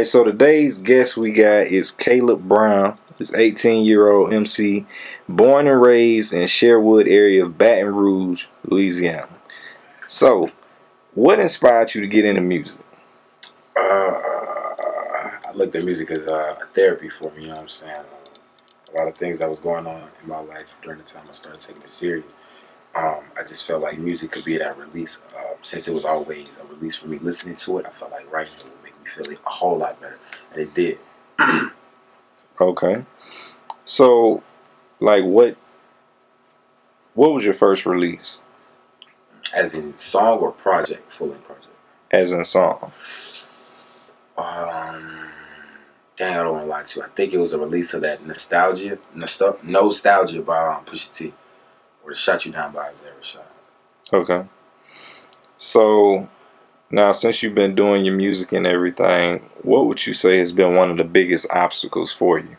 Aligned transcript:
right, 0.00 0.06
so 0.06 0.24
today's 0.24 0.78
guest 0.78 1.18
we 1.18 1.30
got 1.30 1.66
is 1.66 1.90
Caleb 1.90 2.48
Brown. 2.48 2.96
He's 3.18 3.34
18 3.34 3.84
year 3.84 4.10
old 4.10 4.32
MC, 4.32 4.86
born 5.28 5.66
and 5.66 5.82
raised 5.82 6.32
in 6.32 6.46
Sherwood 6.46 7.06
area 7.06 7.44
of 7.44 7.58
Baton 7.58 7.94
Rouge, 7.94 8.46
Louisiana. 8.64 9.28
So, 10.06 10.50
what 11.12 11.38
inspired 11.38 11.94
you 11.94 12.00
to 12.00 12.06
get 12.06 12.24
into 12.24 12.40
music? 12.40 12.80
Uh, 13.76 13.80
I 13.82 15.50
looked 15.52 15.74
at 15.74 15.84
music 15.84 16.10
as 16.12 16.28
uh, 16.28 16.56
a 16.58 16.64
therapy 16.72 17.10
for 17.10 17.30
me. 17.32 17.42
You 17.42 17.48
know 17.48 17.54
what 17.56 17.60
I'm 17.60 17.68
saying? 17.68 18.04
a 18.92 18.96
lot 18.96 19.06
of 19.06 19.16
things 19.16 19.38
that 19.38 19.48
was 19.48 19.60
going 19.60 19.86
on 19.86 20.02
in 20.22 20.28
my 20.28 20.40
life 20.40 20.78
during 20.82 20.98
the 20.98 21.04
time 21.04 21.22
I 21.28 21.32
started 21.32 21.60
taking 21.60 21.82
it 21.82 21.88
serious. 21.88 22.38
Um, 22.96 23.20
I 23.38 23.42
just 23.42 23.64
felt 23.66 23.82
like 23.82 23.98
music 23.98 24.32
could 24.32 24.44
be 24.44 24.56
that 24.56 24.78
release. 24.78 25.22
Uh, 25.36 25.54
since 25.62 25.86
it 25.86 25.94
was 25.94 26.04
always 26.04 26.58
a 26.58 26.64
release 26.74 26.96
for 26.96 27.06
me, 27.06 27.18
listening 27.18 27.54
to 27.56 27.78
it, 27.78 27.86
I 27.86 27.90
felt 27.90 28.10
like 28.10 28.32
writing 28.32 28.54
it 28.58 28.64
would 28.64 28.80
make 29.04 29.18
me 29.18 29.24
feel 29.24 29.34
a 29.34 29.50
whole 29.50 29.78
lot 29.78 30.00
better, 30.00 30.18
and 30.52 30.62
it 30.62 30.74
did. 30.74 30.98
okay, 32.60 33.04
so 33.84 34.42
like 35.00 35.24
what? 35.24 35.56
What 37.14 37.32
was 37.32 37.44
your 37.44 37.54
first 37.54 37.86
release? 37.86 38.38
As 39.52 39.74
in 39.74 39.96
song 39.96 40.38
or 40.38 40.52
project, 40.52 41.12
full 41.12 41.28
length 41.28 41.44
project. 41.44 41.66
As 42.10 42.32
in 42.32 42.44
song. 42.44 42.92
Um, 44.38 45.28
dang, 46.16 46.36
I 46.36 46.42
don't 46.42 46.52
want 46.52 46.64
to 46.64 46.70
lie 46.70 46.82
to 46.82 47.00
you. 47.00 47.04
I 47.04 47.08
think 47.08 47.32
it 47.32 47.38
was 47.38 47.52
a 47.52 47.58
release 47.58 47.92
of 47.92 48.02
that 48.02 48.20
Nosetalgia, 48.20 48.98
Nosetalgia, 49.14 49.58
Nosetalgia 49.64 50.44
by 50.44 50.74
um, 50.74 50.84
Pusha 50.84 51.14
T, 51.14 51.34
or 52.04 52.14
"Shot 52.14 52.46
You 52.46 52.52
Down" 52.52 52.72
by 52.72 52.88
Isaiah 52.88 53.12
Rashad. 53.20 53.42
Okay. 54.12 54.44
So 55.58 56.26
now, 56.92 57.12
since 57.12 57.42
you've 57.42 57.54
been 57.54 57.76
doing 57.76 58.04
your 58.04 58.16
music 58.16 58.52
and 58.52 58.66
everything, 58.66 59.48
what 59.62 59.86
would 59.86 60.04
you 60.06 60.12
say 60.12 60.38
has 60.38 60.50
been 60.50 60.74
one 60.74 60.90
of 60.90 60.96
the 60.96 61.04
biggest 61.04 61.46
obstacles 61.50 62.12
for 62.12 62.40
you? 62.40 62.56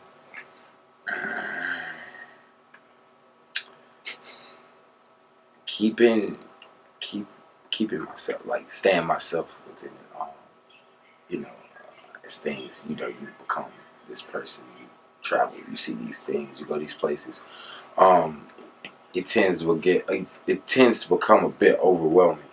Keeping, 5.66 6.38
keep, 7.02 7.28
keeping 7.72 8.06
myself 8.06 8.46
like 8.46 8.72
staying 8.72 9.06
myself 9.06 9.60
within 9.68 9.90
it. 9.90 10.22
Um, 10.22 10.28
you 11.28 11.40
know, 11.40 11.52
as 12.24 12.38
things, 12.38 12.86
you 12.88 12.96
know, 12.96 13.08
you 13.08 13.28
become 13.40 13.72
this 14.08 14.22
person. 14.22 14.64
You 14.80 14.86
travel, 15.22 15.58
you 15.70 15.76
see 15.76 15.96
these 15.96 16.20
things, 16.20 16.58
you 16.60 16.66
go 16.66 16.80
these 16.80 16.94
places. 16.94 17.84
Um, 17.98 18.48
it 19.14 19.26
tends 19.26 19.62
to 19.62 19.78
get, 19.78 20.10
it 20.48 20.68
tends 20.68 21.04
to 21.04 21.10
become 21.10 21.44
a 21.44 21.50
bit 21.50 21.78
overwhelming. 21.80 22.46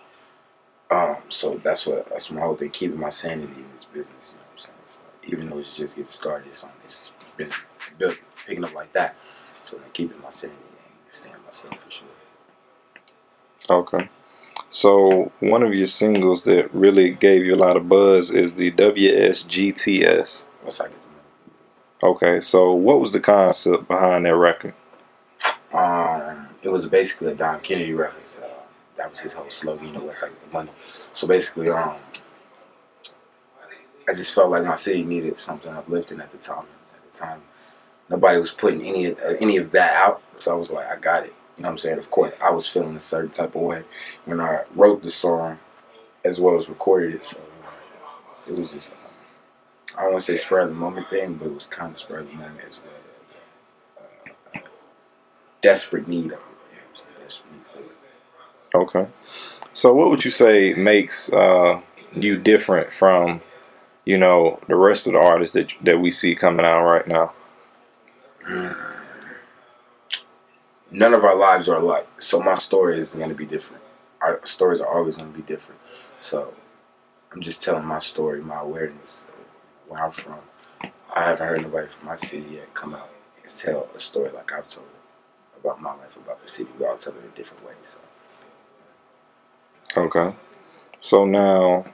Um, 0.90 1.16
so 1.28 1.60
that's 1.62 1.86
what 1.86 2.08
that's 2.08 2.30
my 2.30 2.40
whole 2.40 2.56
thing, 2.56 2.70
keeping 2.70 2.98
my 2.98 3.10
sanity 3.10 3.52
in 3.56 3.70
this 3.72 3.84
business. 3.84 4.32
You 4.32 4.38
know 4.38 4.44
what 4.44 4.52
I'm 4.52 4.58
saying? 4.58 4.78
So 4.84 5.00
even 5.26 5.50
though 5.50 5.58
it's 5.58 5.76
just 5.76 5.96
getting 5.96 6.08
started, 6.08 6.48
it's, 6.48 6.64
on, 6.64 6.70
it's 6.82 7.12
been 7.36 7.50
built, 7.98 8.18
picking 8.46 8.64
up 8.64 8.74
like 8.74 8.92
that. 8.94 9.16
So 9.62 9.76
I'm 9.76 9.90
keeping 9.92 10.20
my 10.22 10.30
sanity 10.30 10.58
and 11.04 11.14
staying 11.14 11.34
myself 11.44 11.78
for 11.78 11.90
sure. 11.90 12.08
Okay. 13.68 14.08
So 14.70 15.32
one 15.40 15.62
of 15.62 15.74
your 15.74 15.86
singles 15.86 16.44
that 16.44 16.72
really 16.74 17.10
gave 17.10 17.44
you 17.44 17.54
a 17.54 17.56
lot 17.56 17.76
of 17.76 17.88
buzz 17.88 18.30
is 18.30 18.54
the 18.54 18.70
WSGTS. 18.72 20.44
What's 20.62 20.80
I 20.80 20.88
get 20.88 20.96
Okay, 22.00 22.40
so 22.40 22.72
what 22.72 23.00
was 23.00 23.12
the 23.12 23.18
concept 23.18 23.88
behind 23.88 24.24
that 24.26 24.36
record? 24.36 24.74
Um, 25.72 26.48
it 26.62 26.68
was 26.68 26.86
basically 26.86 27.32
a 27.32 27.34
Don 27.34 27.60
Kennedy 27.60 27.92
reference. 27.92 28.38
Uh, 28.38 28.48
that 28.98 29.08
was 29.08 29.20
his 29.20 29.32
whole 29.32 29.48
slogan, 29.48 29.86
you 29.86 29.92
know, 29.92 30.00
what's 30.00 30.22
like 30.22 30.32
the 30.44 30.52
money. 30.52 30.70
So 31.12 31.26
basically, 31.26 31.70
um, 31.70 31.96
I 34.08 34.12
just 34.12 34.34
felt 34.34 34.50
like 34.50 34.64
my 34.64 34.74
city 34.74 35.04
needed 35.04 35.38
something 35.38 35.72
uplifting 35.72 36.20
at 36.20 36.30
the 36.30 36.38
time. 36.38 36.66
At 36.94 37.12
the 37.12 37.18
time, 37.18 37.42
nobody 38.10 38.38
was 38.38 38.50
putting 38.50 38.82
any 38.82 39.06
of, 39.06 39.18
uh, 39.20 39.34
any 39.40 39.56
of 39.56 39.70
that 39.72 39.96
out, 39.96 40.22
so 40.36 40.52
I 40.52 40.58
was 40.58 40.70
like, 40.70 40.88
I 40.88 40.96
got 40.96 41.24
it. 41.24 41.34
You 41.56 41.62
know 41.62 41.68
what 41.68 41.72
I'm 41.72 41.78
saying? 41.78 41.98
Of 41.98 42.10
course, 42.10 42.32
I 42.42 42.50
was 42.50 42.68
feeling 42.68 42.94
a 42.94 43.00
certain 43.00 43.30
type 43.30 43.54
of 43.54 43.62
way 43.62 43.84
when 44.24 44.40
I 44.40 44.64
wrote 44.74 45.02
the 45.02 45.10
song, 45.10 45.58
as 46.24 46.40
well 46.40 46.56
as 46.56 46.68
recorded 46.68 47.14
it. 47.14 47.24
So 47.24 47.40
it 48.48 48.56
was 48.56 48.72
just, 48.72 48.94
I 49.96 50.02
don't 50.02 50.12
want 50.12 50.24
to 50.24 50.32
say 50.32 50.42
spur 50.42 50.60
of 50.60 50.68
the 50.68 50.74
moment 50.74 51.08
thing, 51.10 51.34
but 51.34 51.46
it 51.46 51.54
was 51.54 51.66
kind 51.66 51.90
of 51.90 51.98
spur 51.98 52.20
of 52.20 52.28
the 52.28 52.34
moment 52.34 52.60
as 52.66 52.80
well 52.80 52.94
as 53.26 53.36
uh, 54.54 54.60
desperate 55.60 56.08
need 56.08 56.26
of 56.26 56.32
it. 56.32 56.38
You 56.72 56.76
know 56.78 57.20
desperate 57.20 57.52
need 57.52 57.66
for 57.66 57.78
it. 57.80 57.84
Okay. 58.74 59.06
So, 59.72 59.94
what 59.94 60.10
would 60.10 60.24
you 60.24 60.30
say 60.30 60.74
makes 60.74 61.32
uh, 61.32 61.80
you 62.12 62.36
different 62.36 62.92
from, 62.92 63.40
you 64.04 64.18
know, 64.18 64.60
the 64.68 64.76
rest 64.76 65.06
of 65.06 65.14
the 65.14 65.20
artists 65.20 65.54
that 65.54 65.72
that 65.82 65.98
we 65.98 66.10
see 66.10 66.34
coming 66.34 66.66
out 66.66 66.84
right 66.84 67.06
now? 67.06 67.32
None 70.90 71.12
of 71.12 71.22
our 71.24 71.36
lives 71.36 71.68
are 71.68 71.76
alike. 71.76 72.08
So 72.18 72.40
my 72.40 72.54
story 72.54 72.98
is 72.98 73.14
going 73.14 73.28
to 73.28 73.34
be 73.34 73.44
different. 73.44 73.82
Our 74.22 74.40
stories 74.44 74.80
are 74.80 74.88
always 74.88 75.18
going 75.18 75.30
to 75.30 75.36
be 75.36 75.44
different. 75.44 75.80
So 76.18 76.54
I'm 77.30 77.42
just 77.42 77.62
telling 77.62 77.84
my 77.84 77.98
story, 77.98 78.40
my 78.40 78.60
awareness, 78.60 79.26
where 79.86 80.02
I'm 80.02 80.10
from. 80.10 80.38
I 81.14 81.24
haven't 81.24 81.46
heard 81.46 81.62
nobody 81.62 81.88
from 81.88 82.06
my 82.06 82.16
city 82.16 82.46
yet 82.54 82.72
come 82.72 82.94
out 82.94 83.10
and 83.36 83.46
tell 83.46 83.88
a 83.94 83.98
story 83.98 84.30
like 84.30 84.50
I've 84.52 84.66
told 84.66 84.86
about 85.60 85.82
my 85.82 85.94
life, 85.94 86.16
about 86.16 86.40
the 86.40 86.46
city. 86.46 86.70
We 86.78 86.86
all 86.86 86.96
tell 86.96 87.12
it 87.14 87.24
in 87.24 87.30
different 87.32 87.66
ways. 87.66 87.76
So. 87.82 88.00
Okay. 89.98 90.32
So 91.00 91.24
now, 91.24 91.84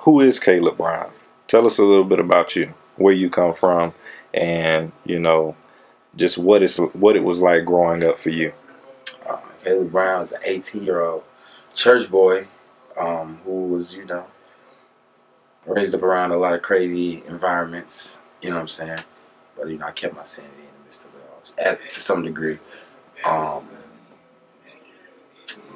who 0.00 0.20
is 0.20 0.38
Caleb 0.38 0.76
Brown? 0.76 1.10
Tell 1.48 1.66
us 1.66 1.78
a 1.78 1.84
little 1.84 2.04
bit 2.04 2.20
about 2.20 2.54
you, 2.54 2.72
where 2.96 3.12
you 3.12 3.28
come 3.28 3.52
from, 3.52 3.92
and 4.32 4.92
you 5.04 5.18
know 5.18 5.56
just 6.14 6.38
what 6.38 6.62
it's 6.62 6.78
what 6.78 7.16
it 7.16 7.24
was 7.24 7.40
like 7.40 7.64
growing 7.64 8.04
up 8.04 8.20
for 8.20 8.30
you. 8.30 8.52
Uh, 9.28 9.40
Caleb 9.64 9.90
Brown 9.90 10.22
is 10.22 10.30
an 10.30 10.40
18 10.44 10.84
year 10.84 11.02
old 11.02 11.24
church 11.74 12.08
boy 12.08 12.46
um, 12.96 13.40
who 13.44 13.66
was, 13.66 13.96
you 13.96 14.04
know, 14.04 14.26
raised 15.66 15.96
up 15.96 16.02
around 16.04 16.30
a 16.30 16.36
lot 16.36 16.54
of 16.54 16.62
crazy 16.62 17.24
environments. 17.26 18.22
You 18.40 18.50
know 18.50 18.56
what 18.56 18.62
I'm 18.62 18.68
saying? 18.68 18.98
But 19.56 19.68
you 19.68 19.78
know, 19.78 19.86
I 19.86 19.90
kept 19.90 20.14
my 20.14 20.22
sanity 20.22 20.54
in 20.60 20.78
the 20.78 20.84
midst 20.84 21.06
of 21.06 21.10
it 21.14 21.68
all, 21.68 21.76
to 21.76 21.88
some 21.88 22.22
degree. 22.22 22.60
Um, 23.24 23.68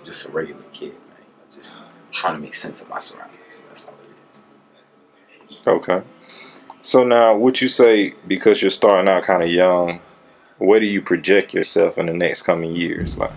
I'm 0.04 0.08
just 0.08 0.28
a 0.28 0.32
regular 0.32 0.60
kid, 0.74 0.92
man. 0.92 1.24
Just 1.50 1.86
trying 2.12 2.34
to 2.34 2.38
make 2.38 2.52
sense 2.52 2.82
of 2.82 2.90
my 2.90 2.98
surroundings. 2.98 3.64
That's 3.68 3.88
all 3.88 3.94
it 3.94 5.50
is. 5.50 5.66
Okay. 5.66 6.02
So 6.82 7.04
now, 7.04 7.34
would 7.38 7.58
you 7.62 7.68
say 7.68 8.12
because 8.26 8.60
you're 8.60 8.70
starting 8.70 9.08
out 9.08 9.22
kind 9.22 9.42
of 9.42 9.48
young, 9.48 10.00
where 10.58 10.78
do 10.78 10.84
you 10.84 11.00
project 11.00 11.54
yourself 11.54 11.96
in 11.96 12.04
the 12.04 12.12
next 12.12 12.42
coming 12.42 12.76
years? 12.76 13.16
Like, 13.16 13.32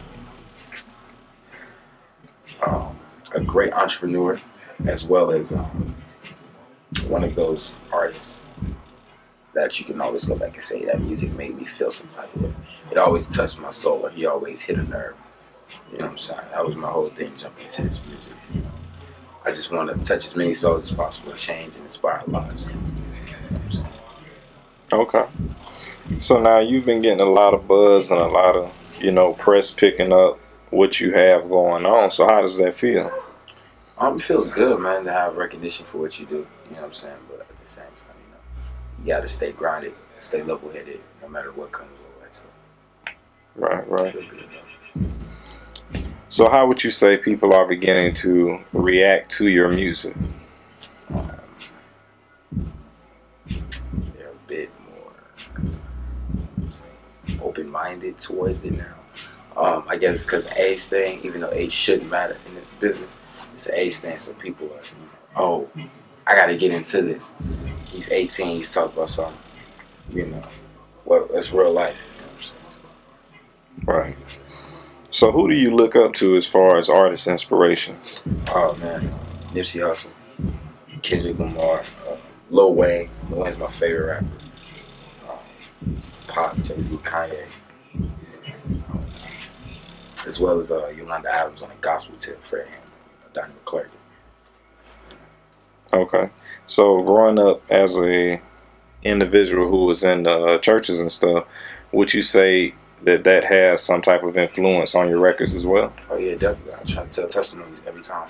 um, 2.65 2.99
a 3.33 3.39
great 3.39 3.71
entrepreneur, 3.71 4.41
as 4.87 5.05
well 5.05 5.31
as 5.31 5.53
um, 5.53 5.95
one 7.07 7.23
of 7.23 7.33
those 7.33 7.77
artists 7.93 8.43
that 9.53 9.79
you 9.79 9.85
can 9.85 10.01
always 10.01 10.25
go 10.25 10.35
back 10.35 10.55
and 10.55 10.61
say 10.61 10.83
that 10.83 10.99
music 10.99 11.31
made 11.31 11.57
me 11.57 11.63
feel 11.63 11.91
some 11.91 12.09
type 12.09 12.35
of 12.35 12.41
way. 12.41 12.53
It 12.91 12.97
always 12.97 13.33
touched 13.33 13.57
my 13.57 13.69
soul, 13.69 14.05
or 14.05 14.09
he 14.09 14.25
always 14.25 14.59
hit 14.59 14.77
a 14.77 14.83
nerve. 14.83 15.15
You 15.91 15.99
know 15.99 16.05
what 16.05 16.11
I'm 16.11 16.17
saying? 16.17 16.41
That 16.51 16.65
was 16.65 16.75
my 16.75 16.89
whole 16.89 17.09
thing 17.09 17.35
jumping 17.35 17.65
into 17.65 17.83
this 17.83 17.99
music. 18.07 18.33
You 18.53 18.61
know? 18.61 18.71
I 19.45 19.51
just 19.51 19.71
want 19.71 19.89
to 19.89 20.05
touch 20.05 20.25
as 20.25 20.35
many 20.35 20.53
souls 20.53 20.91
as 20.91 20.97
possible, 20.97 21.33
change 21.33 21.75
and 21.75 21.83
inspire 21.83 22.21
lives. 22.27 22.67
You 22.67 22.75
know 24.91 24.99
okay. 24.99 25.25
So 26.19 26.39
now 26.39 26.59
you've 26.59 26.85
been 26.85 27.01
getting 27.01 27.19
a 27.19 27.29
lot 27.29 27.53
of 27.53 27.67
buzz 27.67 28.11
and 28.11 28.19
a 28.19 28.27
lot 28.27 28.55
of, 28.55 28.73
you 28.99 29.11
know, 29.11 29.33
press 29.33 29.71
picking 29.71 30.11
up 30.11 30.39
what 30.69 30.99
you 30.99 31.13
have 31.13 31.49
going 31.49 31.85
on. 31.85 32.11
So 32.11 32.25
how 32.25 32.41
does 32.41 32.57
that 32.57 32.75
feel? 32.75 33.11
Um, 33.97 34.17
it 34.17 34.21
feels 34.21 34.47
good, 34.47 34.79
man, 34.79 35.05
to 35.05 35.11
have 35.11 35.35
recognition 35.35 35.85
for 35.85 35.97
what 35.97 36.19
you 36.19 36.25
do. 36.25 36.35
You 36.35 36.75
know 36.75 36.81
what 36.81 36.83
I'm 36.85 36.93
saying? 36.93 37.17
But 37.29 37.41
at 37.41 37.57
the 37.57 37.67
same 37.67 37.85
time, 37.95 38.15
you 38.25 38.33
know, 38.33 38.69
you 38.99 39.07
got 39.07 39.21
to 39.21 39.27
stay 39.27 39.51
grounded, 39.51 39.93
stay 40.19 40.43
level 40.43 40.71
headed, 40.71 40.99
no 41.21 41.29
matter 41.29 41.51
what 41.51 41.71
comes 41.71 41.91
your 41.99 42.21
way. 42.21 42.27
So. 42.31 42.45
Right, 43.55 43.89
right. 43.89 44.15
So 46.29 46.49
how 46.49 46.67
would 46.67 46.83
you 46.83 46.91
say 46.91 47.15
people 47.15 47.53
are 47.53 47.65
beginning 47.65 48.13
to 48.15 48.59
react 48.73 49.31
to 49.37 49.47
your 49.47 49.69
music? 49.69 50.13
Um, 51.09 51.31
they're 53.47 54.31
a 54.31 54.47
bit 54.47 54.69
more 54.89 55.13
open 57.41 57.71
minded 57.71 58.17
towards 58.17 58.65
it 58.65 58.73
now. 58.73 58.95
Um, 59.55 59.85
I 59.87 59.95
guess 59.95 60.15
it's 60.15 60.25
because 60.25 60.47
age 60.47 60.81
thing, 60.81 61.21
even 61.23 61.41
though 61.41 61.51
age 61.51 61.71
shouldn't 61.71 62.09
matter 62.09 62.37
in 62.45 62.55
this 62.55 62.71
business. 62.71 63.15
It's 63.53 63.67
an 63.67 63.75
age 63.75 63.95
thing, 63.95 64.17
so 64.17 64.33
people 64.33 64.67
are, 64.67 65.41
oh, 65.41 65.69
I 66.27 66.35
got 66.35 66.47
to 66.47 66.57
get 66.57 66.73
into 66.73 67.01
this. 67.01 67.33
He's 67.85 68.11
18, 68.11 68.57
he's 68.57 68.73
talking 68.73 68.93
about 68.93 69.09
something, 69.09 69.37
you 70.11 70.25
know, 70.25 70.41
well, 71.05 71.27
it's 71.31 71.53
real 71.53 71.71
life. 71.71 71.95
You 72.17 72.23
know 73.87 73.93
right. 73.93 74.17
So, 75.17 75.31
who 75.31 75.49
do 75.49 75.55
you 75.55 75.75
look 75.75 75.95
up 75.95 76.13
to 76.17 76.35
as 76.35 76.45
far 76.45 76.77
as 76.77 76.89
artist 76.89 77.25
inspiration? 77.25 77.97
Oh, 78.49 78.75
man. 78.75 79.09
Nipsey 79.51 79.81
Hussle, 79.81 80.11
Kendrick 81.01 81.39
Lamar, 81.39 81.83
Lil 82.51 82.75
Wayne. 82.75 83.09
Lil 83.31 83.39
Wayne's 83.39 83.57
my 83.57 83.65
favorite 83.65 84.05
rapper. 84.05 84.27
Um, 85.27 85.99
Pop, 86.27 86.55
Jay 86.57 86.79
Z, 86.79 86.97
Kanye. 86.97 87.47
Um, 87.95 89.05
as 90.27 90.39
well 90.39 90.59
as 90.59 90.71
uh, 90.71 90.85
Yolanda 90.89 91.33
Adams 91.33 91.63
on 91.63 91.69
the 91.69 91.75
gospel 91.77 92.15
tip, 92.15 92.43
Fred 92.43 92.67
Hammond, 92.67 92.83
Donnie 93.33 93.53
McClurkin. 93.65 93.87
Okay. 95.93 96.29
So 96.67 97.01
growing 97.01 97.39
up 97.39 97.63
as 97.71 97.97
a 97.97 98.39
individual 99.01 99.67
who 99.67 99.85
was 99.85 100.03
in 100.03 100.27
uh, 100.27 100.59
churches 100.59 100.99
and 100.99 101.11
stuff, 101.11 101.47
would 101.91 102.13
you 102.13 102.21
say 102.21 102.75
that 103.03 103.23
that 103.23 103.45
has 103.45 103.83
some 103.83 104.01
type 104.01 104.23
of 104.23 104.37
influence 104.37 104.95
on 104.95 105.09
your 105.09 105.19
records 105.19 105.53
as 105.53 105.65
well? 105.65 105.93
Oh 106.09 106.17
yeah, 106.17 106.35
definitely. 106.35 106.73
I 106.73 106.83
try 106.83 107.03
to 107.03 107.09
tell 107.09 107.27
testimonies 107.27 107.81
every 107.85 108.01
time. 108.01 108.29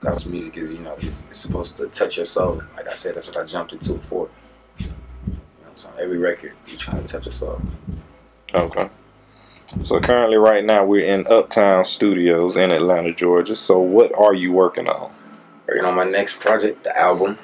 Gospel 0.00 0.30
music 0.30 0.56
is, 0.56 0.72
you 0.72 0.80
know, 0.80 0.96
it's, 1.00 1.24
it's 1.28 1.38
supposed 1.38 1.76
to 1.76 1.86
touch 1.88 2.16
your 2.16 2.24
soul. 2.24 2.62
Like 2.76 2.88
I 2.88 2.94
said, 2.94 3.14
that's 3.14 3.26
what 3.26 3.36
I 3.36 3.44
jumped 3.44 3.72
into 3.72 3.94
it 3.94 4.02
for. 4.02 4.30
You 4.78 4.86
know, 4.86 5.70
so 5.74 5.90
every 5.98 6.16
record, 6.16 6.54
you're 6.66 6.78
trying 6.78 7.02
to 7.02 7.06
touch 7.06 7.26
your 7.26 7.32
soul. 7.32 7.60
Okay. 8.54 8.88
So 9.84 10.00
currently, 10.00 10.36
right 10.36 10.64
now, 10.64 10.84
we're 10.84 11.06
in 11.06 11.26
Uptown 11.28 11.84
Studios 11.84 12.56
in 12.56 12.72
Atlanta, 12.72 13.12
Georgia. 13.14 13.54
So 13.54 13.78
what 13.78 14.12
are 14.18 14.34
you 14.34 14.52
working 14.52 14.88
on? 14.88 15.12
Working 15.68 15.84
on 15.84 15.94
my 15.94 16.04
next 16.04 16.40
project, 16.40 16.82
the 16.82 16.98
album, 16.98 17.38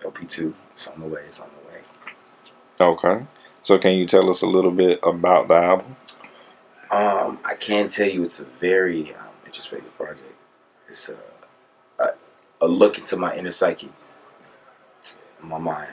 LP2. 0.00 0.52
It's 0.72 0.86
on 0.88 1.00
the 1.00 1.06
way. 1.06 1.22
It's 1.22 1.40
on 1.40 1.48
the 1.48 1.72
way. 1.72 1.82
Okay. 2.78 3.26
So 3.66 3.78
can 3.78 3.94
you 3.94 4.06
tell 4.06 4.30
us 4.30 4.42
a 4.42 4.46
little 4.46 4.70
bit 4.70 5.00
about 5.02 5.48
the 5.48 5.54
album? 5.54 5.96
Um, 6.92 7.40
I 7.44 7.56
can 7.58 7.88
tell 7.88 8.08
you 8.08 8.22
it's 8.22 8.38
a 8.38 8.44
very 8.60 9.12
um, 9.14 9.26
introspective 9.44 9.92
project. 9.96 10.36
It's 10.86 11.08
a, 11.08 11.16
a 11.98 12.10
a 12.60 12.68
look 12.68 12.96
into 12.96 13.16
my 13.16 13.34
inner 13.34 13.50
psyche, 13.50 13.90
my 15.42 15.58
mind, 15.58 15.90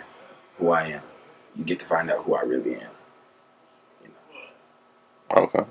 who 0.58 0.70
I 0.70 0.84
am. 0.84 1.02
You 1.56 1.64
get 1.64 1.80
to 1.80 1.88
find 1.88 2.12
out 2.12 2.26
who 2.26 2.36
I 2.36 2.44
really 2.44 2.76
am. 2.76 2.92
You 4.04 4.10
know. 5.32 5.42
Okay. 5.42 5.64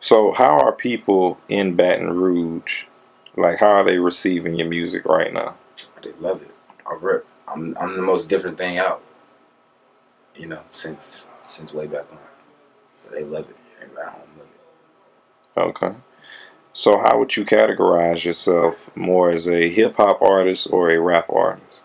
So 0.00 0.32
how 0.32 0.58
are 0.58 0.72
people 0.72 1.38
in 1.48 1.76
Baton 1.76 2.10
Rouge? 2.10 2.84
Like, 3.38 3.58
how 3.58 3.68
are 3.68 3.84
they 3.84 3.96
receiving 3.96 4.56
your 4.56 4.68
music 4.68 5.06
right 5.06 5.32
now? 5.32 5.54
They 6.02 6.12
love 6.12 6.42
it. 6.42 6.50
I 6.86 6.94
rip. 7.00 7.26
I'm 7.48 7.74
I'm 7.80 7.96
the 7.96 8.02
most 8.02 8.28
different 8.28 8.58
thing 8.58 8.76
out. 8.76 9.02
You 10.36 10.46
know, 10.48 10.62
since 10.70 11.30
since 11.38 11.72
way 11.74 11.86
back 11.86 12.10
when. 12.10 12.18
So 12.96 13.08
they 13.10 13.24
love 13.24 13.48
it. 13.50 13.56
Everybody 13.80 14.06
at 14.06 14.12
home 14.14 14.28
love 14.38 14.46
it. 15.56 15.60
Okay. 15.60 15.96
So 16.72 16.98
how 16.98 17.18
would 17.18 17.36
you 17.36 17.44
categorize 17.44 18.24
yourself 18.24 18.90
more 18.96 19.30
as 19.30 19.46
a 19.46 19.68
hip 19.68 19.96
hop 19.96 20.22
artist 20.22 20.68
or 20.72 20.90
a 20.90 20.98
rap 20.98 21.28
artist? 21.28 21.82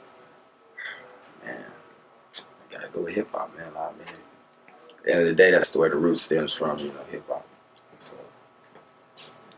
Man, 1.43 1.65
I 2.37 2.73
gotta 2.73 2.87
go 2.87 3.01
with 3.01 3.15
hip 3.15 3.29
hop, 3.33 3.55
man. 3.57 3.71
I 3.77 3.91
mean, 3.91 4.01
at 4.99 5.03
the 5.03 5.11
end 5.11 5.21
of 5.21 5.27
the 5.27 5.35
day, 5.35 5.51
that's 5.51 5.75
where 5.75 5.89
the 5.89 5.97
root 5.97 6.19
stems 6.19 6.53
from. 6.53 6.79
You 6.79 6.93
know, 6.93 7.03
hip 7.09 7.27
hop. 7.27 7.45
So 7.97 8.13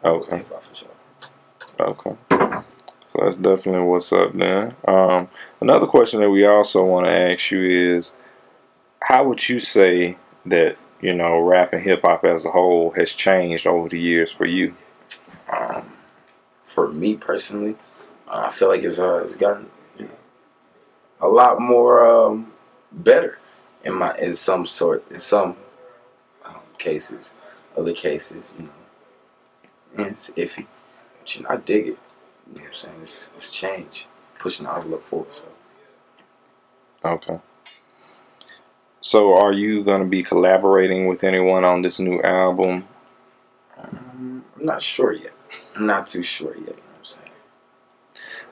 Okay. 0.04 0.38
hip 0.38 0.50
hop 0.52 0.64
for 0.64 0.74
sure. 0.74 0.90
Okay. 1.80 2.16
So 3.12 3.22
that's 3.24 3.38
definitely 3.38 3.82
what's 3.88 4.12
up 4.14 4.34
then. 4.34 4.76
Um, 4.88 5.30
another 5.62 5.88
question 5.88 6.22
that 6.22 6.30
we 6.30 6.46
also 6.46 6.84
want 6.86 7.06
to 7.06 7.12
ask 7.12 7.52
you 7.52 7.96
is 7.98 8.16
how 9.10 9.24
would 9.24 9.50
you 9.50 9.60
say 9.60 10.18
that, 10.46 10.78
you 11.02 11.14
know, 11.14 11.40
rap 11.40 11.74
and 11.74 11.82
hip 11.82 12.02
hop 12.04 12.24
as 12.24 12.46
a 12.46 12.52
whole 12.52 12.92
has 12.92 13.12
changed 13.12 13.66
over 13.66 13.90
the 13.90 14.00
years 14.00 14.32
for 14.32 14.46
you? 14.46 14.76
Um, 15.52 15.92
for 16.64 16.88
me 16.90 17.16
personally, 17.16 17.76
uh, 18.28 18.44
I 18.48 18.52
feel 18.52 18.68
like 18.68 18.84
it's 18.84 19.00
uh, 19.00 19.22
it's 19.24 19.36
gotten 19.36 19.72
you 19.98 20.06
know, 20.06 20.12
a 21.22 21.28
lot 21.28 21.60
more 21.60 22.06
um, 22.06 22.54
better 22.92 23.40
in 23.84 23.96
my 23.96 24.16
in 24.18 24.36
some 24.36 24.68
sort 24.68 25.10
in 25.10 25.18
some 25.18 25.56
um, 26.46 26.62
cases. 26.78 27.34
Other 27.76 27.94
cases, 27.94 28.54
you 28.60 28.66
know, 28.66 30.06
it's 30.06 30.30
iffy. 30.32 30.68
But 31.18 31.36
you 31.36 31.42
know, 31.44 31.50
I 31.50 31.56
dig 31.56 31.88
it. 31.88 31.98
You 32.48 32.56
know 32.56 32.62
what 32.62 32.68
I'm 32.68 32.74
saying? 32.74 33.02
It's 33.02 33.32
it's 33.36 33.52
change, 33.52 34.08
pushing 34.38 34.68
the 34.68 34.76
envelope 34.76 35.04
forward. 35.04 35.34
So 35.34 35.46
Okay. 37.04 37.40
So 39.02 39.36
are 39.36 39.54
you 39.54 39.84
going 39.84 40.02
to 40.02 40.08
be 40.08 40.24
collaborating 40.24 41.08
with 41.08 41.24
anyone 41.24 41.64
on 41.64 41.82
this 41.82 42.00
new 42.00 42.22
album? 42.22 42.88
um, 43.78 44.44
I'm 44.58 44.66
not 44.66 44.82
sure 44.82 45.14
yet. 45.14 45.32
I'm 45.76 45.86
not 45.86 46.06
too 46.06 46.24
sure 46.24 46.54
yet. 46.56 46.58
You 46.58 46.66
know 46.66 46.74
what 46.74 46.98
I'm 46.98 47.06
saying? 47.06 47.30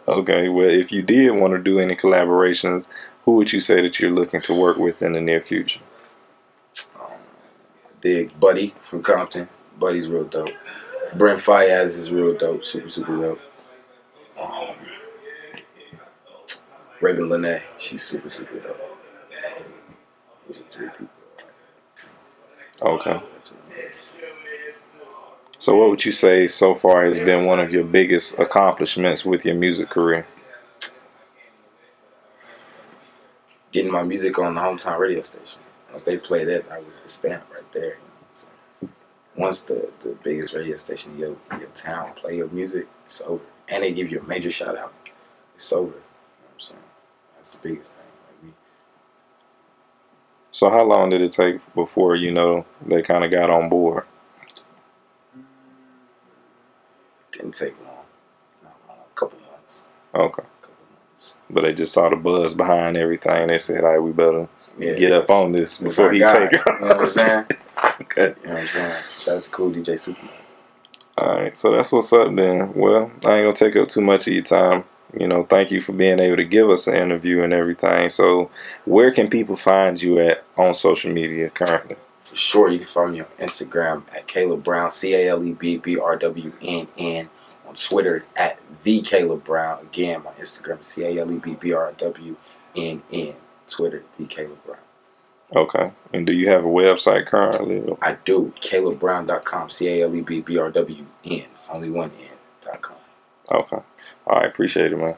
Okay, 0.07 0.49
well, 0.49 0.69
if 0.69 0.91
you 0.91 1.01
did 1.01 1.31
want 1.31 1.53
to 1.53 1.59
do 1.59 1.79
any 1.79 1.95
collaborations, 1.95 2.87
who 3.25 3.33
would 3.33 3.51
you 3.51 3.59
say 3.59 3.81
that 3.81 3.99
you're 3.99 4.11
looking 4.11 4.39
to 4.41 4.59
work 4.59 4.77
with 4.77 5.01
in 5.01 5.13
the 5.13 5.21
near 5.21 5.41
future? 5.41 5.81
Um, 6.99 7.11
dig 7.99 8.39
Buddy 8.39 8.73
from 8.81 9.03
Compton. 9.03 9.49
Buddy's 9.77 10.07
real 10.07 10.23
dope. 10.23 10.49
Brent 11.15 11.39
Faiyaz 11.39 11.97
is 11.97 12.11
real 12.11 12.37
dope. 12.37 12.63
Super, 12.63 12.89
super 12.89 13.17
dope. 13.17 13.41
Um, 14.39 14.75
Ravyn 17.01 17.27
Lenae, 17.27 17.61
she's 17.77 18.01
super, 18.01 18.29
super 18.29 18.59
dope. 18.59 18.86
Three 20.77 20.89
people. 20.89 21.07
Okay. 22.83 23.19
So 25.57 25.75
what 25.75 25.89
would 25.89 26.05
you 26.05 26.11
say 26.11 26.45
so 26.45 26.75
far 26.75 27.03
has 27.05 27.19
been 27.19 27.45
one 27.45 27.59
of 27.59 27.71
your 27.71 27.83
biggest 27.83 28.37
accomplishments 28.37 29.25
with 29.25 29.43
your 29.43 29.55
music 29.55 29.89
career? 29.89 30.27
Getting 33.71 33.91
my 33.91 34.03
music 34.03 34.37
on 34.37 34.53
the 34.53 34.61
hometown 34.61 34.99
radio 34.99 35.21
station. 35.23 35.61
Once 35.89 36.03
they 36.03 36.17
play 36.17 36.43
that, 36.43 36.69
that 36.69 36.85
was 36.85 36.99
the 36.99 37.09
stamp 37.09 37.51
right 37.51 37.71
there. 37.71 37.97
So 38.33 38.45
once 39.35 39.61
the, 39.61 39.91
the 40.01 40.15
biggest 40.23 40.53
radio 40.53 40.75
station 40.75 41.13
in 41.13 41.17
your, 41.17 41.37
your 41.59 41.69
town 41.69 42.13
play 42.13 42.37
your 42.37 42.49
music, 42.49 42.87
it's 43.05 43.21
over. 43.21 43.43
And 43.67 43.83
they 43.83 43.91
give 43.93 44.11
you 44.11 44.19
a 44.19 44.23
major 44.23 44.51
shout 44.51 44.77
out. 44.77 44.93
It's 45.55 45.73
over. 45.73 45.87
You 45.87 45.91
know 45.91 45.95
what 45.95 46.53
I'm 46.53 46.59
saying? 46.59 46.83
That's 47.35 47.53
the 47.55 47.67
biggest 47.67 47.95
thing. 47.95 48.06
So 50.57 50.71
how 50.71 50.83
long 50.83 51.11
did 51.11 51.21
it 51.21 51.33
take 51.33 51.59
before 51.75 52.15
you 52.15 52.31
know 52.31 52.65
they 52.83 53.03
kind 53.03 53.23
of 53.23 53.29
got 53.29 53.51
on 53.51 53.69
board? 53.69 54.05
Didn't 57.31 57.51
take 57.53 57.79
long. 57.79 58.05
Not 58.63 58.73
long. 58.87 58.97
A 58.97 59.13
couple 59.13 59.37
months. 59.51 59.85
Okay, 60.15 60.41
couple 60.61 60.75
months. 60.95 61.35
but 61.51 61.61
they 61.61 61.73
just 61.73 61.93
saw 61.93 62.09
the 62.09 62.15
buzz 62.15 62.55
behind 62.55 62.97
everything. 62.97 63.49
They 63.49 63.59
said, 63.59 63.83
"All 63.83 63.91
right, 63.91 64.01
we 64.01 64.11
better 64.11 64.47
Yeah, 64.79 64.95
get 64.95 65.11
up 65.11 65.29
on 65.29 65.51
this 65.51 65.77
before 65.77 66.11
he 66.11 66.17
guy. 66.17 66.47
take 66.47 66.53
You 66.53 66.79
know 66.79 66.87
what 66.87 66.99
I'm 67.01 67.05
saying? 67.05 67.45
okay. 68.01 68.33
You 68.41 68.47
know 68.47 68.53
what 68.53 68.59
I'm 68.61 68.65
saying? 68.65 69.03
Shout 69.15 69.37
out 69.37 69.43
to 69.43 69.49
Cool 69.51 69.71
DJ 69.73 69.99
Super. 69.99 70.27
All 71.19 71.35
right, 71.35 71.55
so 71.55 71.71
that's 71.71 71.91
what's 71.91 72.11
up 72.13 72.35
then. 72.35 72.73
Well, 72.73 73.11
I 73.25 73.37
ain't 73.37 73.45
gonna 73.45 73.53
take 73.53 73.75
up 73.75 73.89
too 73.89 74.01
much 74.01 74.25
of 74.25 74.33
your 74.33 74.41
time. 74.41 74.85
You 75.17 75.27
know, 75.27 75.43
thank 75.43 75.71
you 75.71 75.81
for 75.81 75.93
being 75.93 76.19
able 76.19 76.35
to 76.37 76.43
give 76.43 76.69
us 76.69 76.87
an 76.87 76.95
interview 76.95 77.43
and 77.43 77.53
everything. 77.53 78.09
So, 78.09 78.51
where 78.85 79.11
can 79.11 79.29
people 79.29 79.55
find 79.55 80.01
you 80.01 80.19
at 80.19 80.43
on 80.57 80.73
social 80.73 81.11
media 81.11 81.49
currently? 81.49 81.95
For 82.21 82.35
sure, 82.35 82.69
you 82.69 82.79
can 82.79 82.87
find 82.87 83.13
me 83.13 83.21
on 83.21 83.27
Instagram 83.39 84.03
at 84.13 84.27
Caleb 84.27 84.63
Brown, 84.63 84.89
C 84.89 85.13
A 85.15 85.29
L 85.29 85.43
E 85.45 85.53
B 85.53 85.77
B 85.77 85.97
R 85.97 86.17
W 86.17 86.53
N 86.61 86.87
N. 86.97 87.29
On 87.67 87.73
Twitter 87.73 88.25
at 88.35 88.59
the 88.83 89.01
Caleb 89.01 89.43
Brown. 89.43 89.81
Again, 89.81 90.23
my 90.23 90.31
Instagram 90.31 90.81
is 90.81 90.87
C 90.87 91.03
A 91.03 91.21
L 91.21 91.31
E 91.31 91.37
B 91.37 91.55
B 91.55 91.73
R 91.73 91.93
W 91.97 92.35
N 92.75 93.01
N. 93.11 93.35
Twitter, 93.67 94.03
the 94.15 94.25
Caleb 94.25 94.63
Brown. 94.65 94.79
Okay, 95.55 95.85
and 96.13 96.27
do 96.27 96.33
you 96.33 96.49
have 96.49 96.65
a 96.65 96.67
website 96.67 97.25
currently? 97.27 97.95
I 98.01 98.17
do. 98.25 98.53
CalebBrown.com. 98.59 99.69
C 99.69 99.87
A 99.87 100.03
L 100.03 100.15
E 100.15 100.21
B 100.21 100.41
B 100.41 100.57
R 100.57 100.69
W 100.69 101.05
N. 101.23 101.45
Only 101.71 101.89
one 101.89 102.11
N. 102.19 102.37
Dot 102.61 102.81
com. 102.81 102.97
Okay, 103.49 103.77
right, 104.29 104.47
appreciate 104.47 104.91
it, 104.93 104.97
man. 104.97 105.15